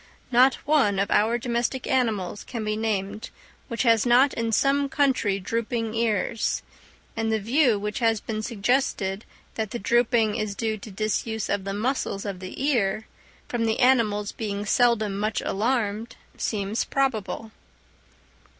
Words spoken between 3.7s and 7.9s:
has not in some country drooping ears; and the view